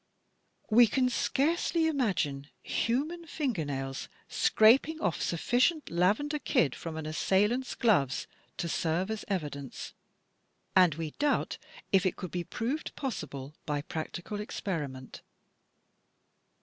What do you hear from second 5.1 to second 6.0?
sufficient